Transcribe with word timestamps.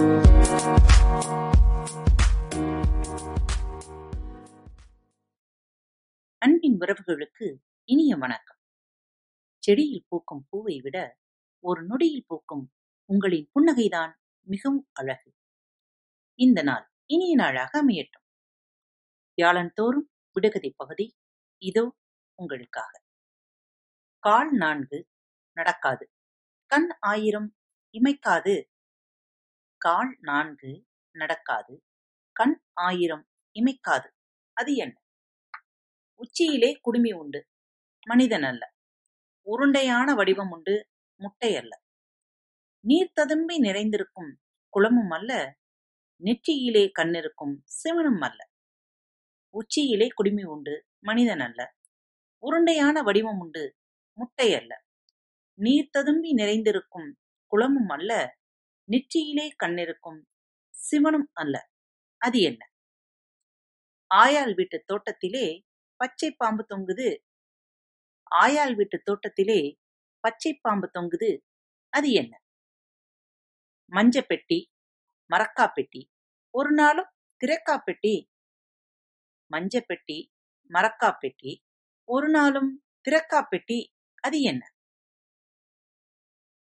அன்பின் 0.00 0.38
உறவுகளுக்கு 6.78 7.56
இனிய 7.84 8.16
வணக்கம். 8.16 8.56
செடியில் 9.58 10.04
பூக்கும் 10.08 10.46
பூவை 10.48 10.80
விட 10.80 11.18
ஒரு 11.58 11.86
நொடியில் 11.86 12.24
பூக்கும் 12.26 12.72
உங்களின் 13.04 13.50
புன்னகைதான் 13.54 14.12
மிகவும் 14.42 14.88
அழகு. 14.92 15.34
இந்த 16.34 16.62
நாள் 16.62 16.92
இனிய 17.06 17.34
நாளாக 17.34 17.86
அமையட்டும். 17.86 18.26
வியாழன்தோறும் 19.36 20.08
விடுகதை 20.32 20.74
பகுதி 20.76 21.18
இதோ 21.58 21.96
உங்களுக்காக. 22.34 23.02
கால் 24.18 24.52
நான்கு 24.52 25.08
நடக்காது. 25.52 26.10
கண் 26.66 26.88
ஆயிரம் 27.00 27.54
இமைக்காது 27.92 28.64
கால் 29.84 30.16
நான்கு 30.20 30.86
நடக்காது 31.12 31.84
கண் 32.32 32.62
ஆயிரம் 32.72 33.26
இமைக்காது. 33.54 34.08
அது 34.52 34.74
என்ன? 34.74 35.00
உச்சியிலே 36.14 36.78
குடுமி 36.80 37.12
உண்டு. 37.12 37.48
மனிதன் 38.06 38.42
அல்ல. 38.42 38.74
உருண்டையான 39.46 40.14
வடிவம் 40.14 40.50
உண்டு. 40.50 40.88
முட்டை 41.16 41.56
அல்ல. 41.56 41.82
நீர் 42.80 43.12
ததும்பி 43.12 43.58
நிறைந்திருக்கும் 43.58 44.38
குளமும் 44.68 45.10
அல்ல. 45.10 45.58
நெற்றியிலே 46.22 46.90
கண்ணிருக்கும் 46.98 47.54
சிவனும் 47.64 48.20
அல்ல. 48.20 48.50
உச்சியிலே 49.54 50.08
குடுமி 50.14 50.44
உண்டு. 50.44 50.86
மனிதன் 50.98 51.40
அல்ல. 51.40 51.74
உருண்டையான 52.42 53.02
வடிவம் 53.02 53.38
உண்டு. 53.38 53.76
முட்டை 54.12 54.54
அல்ல. 54.54 54.84
நீர் 55.54 55.90
ததும்பி 55.90 56.32
நிறைந்திருக்கும் 56.32 57.18
குளமும் 57.46 57.88
அல்ல. 57.88 58.39
நெற்றியிலே 58.90 59.50
கண்ணிருக்கும் 59.56 60.20
சிவனும் 60.74 61.30
அல்ல. 61.32 61.70
அது 62.16 62.40
என்ன? 62.40 62.70
ஆயாள் 64.14 64.54
வீட்டு 64.54 64.82
தோட்டத்திலே 64.86 65.66
பச்சை 65.96 66.32
பாம்பு 66.32 66.66
தொங்குது. 66.68 67.18
ஆயாள் 68.30 68.74
வீட்டு 68.74 69.02
தோட்டத்திலே 69.02 69.78
பச்சை 70.20 70.54
பாம்பு 70.54 70.90
தொங்குது. 70.94 71.40
அது 71.88 72.10
என்ன? 72.12 72.42
மஞ்ச 73.92 74.20
பெட்டி 74.20 74.72
மரக்கா 75.30 75.72
பெட்டி 75.74 76.10
ஒரு 76.50 76.70
நாளும் 76.70 77.10
திரக்கா 77.40 77.78
பெட்டி 77.84 78.30
மஞ்ச 79.50 79.80
பெட்டி 79.80 80.32
மரக்கா 80.70 81.16
பெட்டி 81.18 81.64
ஒரு 82.04 82.28
நாளும் 82.28 82.84
திரக்கா 83.08 83.46
பெட்டி 83.48 83.94
அது 84.22 84.40
என்ன? 84.40 84.62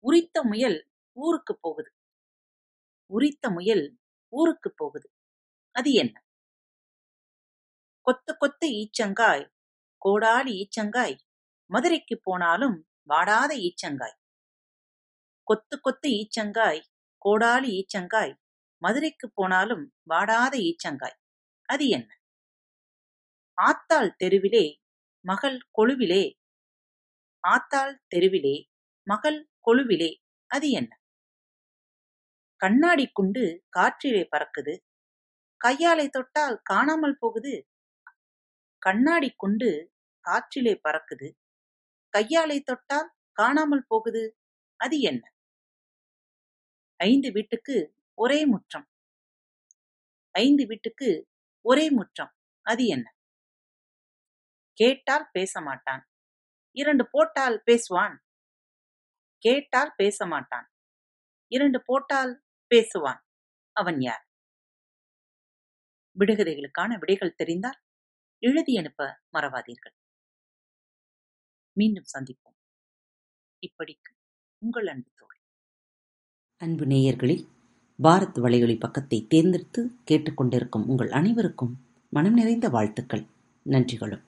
உரித்த 0.00 0.42
முயல் 0.42 0.90
ஊருக்கு 1.12 1.58
போகுது. 1.60 1.92
உரித்த 3.12 3.50
முயல் 3.50 3.98
ஊருக்கு 4.28 4.72
போகுது. 4.76 5.10
அது 5.70 5.92
என்ன? 5.92 6.22
கொத்து 8.02 8.36
கொத்து 8.36 8.68
ஈச்சங்காய் 8.68 9.52
கோடாலி 10.04 10.52
ஈச்சங்காய் 10.54 11.18
மதுரைக்கு 11.66 12.20
போனாலும் 12.22 12.88
வாடாத 13.02 13.56
ஈச்சங்காய். 13.56 14.16
கொத்து 15.42 15.80
கொத்து 15.80 16.08
ஈச்சங்காய் 16.10 16.82
கோடாலி 17.24 17.70
ஈச்சங்காய் 17.70 18.34
மதுரைக்கு 18.82 19.30
போனாலும் 19.34 19.94
வாடாத 20.02 20.58
ஈச்சங்காய். 20.58 21.18
அது 21.64 21.88
என்ன? 21.88 22.20
ஆத்தாள் 23.56 24.14
தெருவிலே 24.16 24.80
மகள் 25.20 25.58
கொழுவிலே. 25.78 26.34
ஆத்தாள் 27.48 27.98
தெருவிலே 28.08 28.70
மகள் 29.02 29.48
கொழுவிலே. 29.66 30.22
அது 30.46 30.70
என்ன? 30.70 31.00
கண்ணாடி 32.64 33.10
குண்டு 33.12 33.64
காற்றிலே 33.78 34.28
பறக்குது. 34.30 34.78
கையாலை 35.56 36.08
தொட்டால் 36.08 36.60
காணாமல் 36.62 37.16
போகுது. 37.18 37.68
கண்ணாடி 38.78 39.30
குண்டு 39.36 39.92
காற்றிலே 40.20 40.80
பறக்குது. 40.88 41.28
கையாலை 42.08 42.60
தொட்டால் 42.60 43.14
காணாமல் 43.32 43.84
போகுது. 43.88 44.38
அது 44.76 45.00
என்ன? 45.00 45.32
ஐந்து 46.96 47.32
வீட்டுக்கு 47.32 47.94
ஒரே 48.14 48.46
முற்றம். 48.46 48.88
ஐந்து 50.30 50.66
வீட்டுக்கு 50.66 51.28
ஒரே 51.60 51.90
முற்றம். 51.90 52.32
அது 52.62 52.86
என்ன? 52.86 53.16
கேட்டால் 54.72 55.28
பேச 55.32 55.60
மாட்டான் 55.60 56.08
இரண்டு 56.72 57.08
போட்டால் 57.10 57.62
பேசுவான். 57.66 58.16
கேட்டால் 59.38 59.92
பேச 59.96 60.26
மாட்டான் 60.26 60.68
இரண்டு 61.52 61.82
போட்டால் 61.84 62.47
பேசுவான். 62.74 63.20
அவன் 63.72 64.00
யார்? 64.00 64.28
விடுகதைகளுக்கான 66.18 66.98
விடைகள் 66.98 67.34
தெரிந்தால் 67.34 67.78
எழுதி 68.38 68.76
அனுப்ப 68.76 69.20
மறவாதீர்கள். 69.32 69.94
மீண்டும் 71.72 72.04
சந்திப்போம். 72.12 72.56
இப்படிக்கு 73.60 74.10
உங்கள் 74.58 74.86
அன்பு 74.86 75.10
தோழி. 75.14 75.40
அன்பு 76.56 76.84
நேயர்களில் 76.84 77.48
பாரத் 78.02 78.38
வலையொலி 78.38 78.78
பக்கத்தை 78.78 79.26
தேர்ந்தெடுத்து 79.26 79.90
கேட்டுக்கொண்டிருக்கும் 80.10 80.86
உங்கள் 80.86 81.10
அனைவருக்கும் 81.10 81.86
மனம் 82.10 82.34
நிறைந்த 82.34 82.68
வாழ்த்துக்கள். 82.68 83.26
நன்றிகளும். 83.66 84.22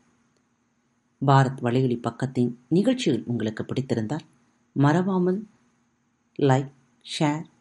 பாரத் 1.27 1.61
வலையொலி 1.63 1.99
பக்கத்தின் 1.99 2.57
நிகழ்ச்சிகள் 2.69 3.23
உங்களுக்கு 3.27 3.63
பிடித்திருந்தால் 3.63 4.27
மறவாமல் 4.73 5.47
லைக் 6.39 6.73
ஷேர் 7.19 7.45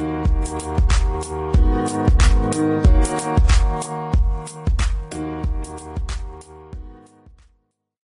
Thank 0.00 1.54
you. 1.54 1.59